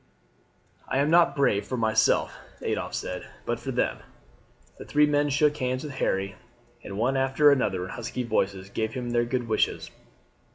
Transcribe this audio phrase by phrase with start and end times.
[0.87, 3.99] "I am not brave for myself, Adolphe, but for them."
[4.79, 6.33] The three men shook hands with Harry,
[6.83, 9.91] and one after another in husky voices gave him their good wishes.